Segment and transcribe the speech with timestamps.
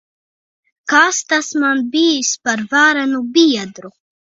[0.93, 3.97] Kas tas man bijis par varenu biedru!